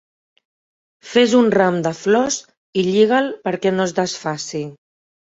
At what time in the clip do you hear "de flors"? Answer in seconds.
1.87-2.37